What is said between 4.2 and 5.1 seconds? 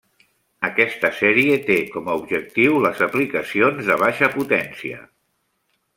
potència.